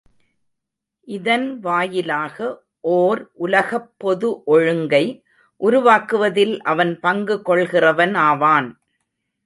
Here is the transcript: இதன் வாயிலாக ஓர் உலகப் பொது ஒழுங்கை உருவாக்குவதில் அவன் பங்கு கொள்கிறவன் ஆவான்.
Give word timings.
இதன் 1.07 1.45
வாயிலாக 1.59 2.37
ஓர் 2.93 3.21
உலகப் 3.33 3.91
பொது 3.97 4.29
ஒழுங்கை 4.45 5.05
உருவாக்குவதில் 5.61 6.55
அவன் 6.63 6.93
பங்கு 6.99 7.35
கொள்கிறவன் 7.45 8.15
ஆவான். 8.29 8.69